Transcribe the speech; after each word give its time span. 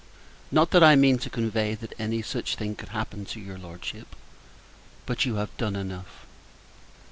Not 0.51 0.71
that 0.71 0.83
I 0.83 0.95
mean 0.95 1.19
to 1.19 1.29
convey, 1.29 1.75
that 1.75 1.93
any 1.99 2.23
such 2.23 2.55
thing 2.55 2.73
could 2.73 2.89
happen 2.89 3.23
to 3.25 3.39
your 3.39 3.59
Lordship; 3.59 4.15
but, 5.05 5.27
you 5.27 5.35
have 5.35 5.55
done 5.57 5.75
enough. 5.75 6.25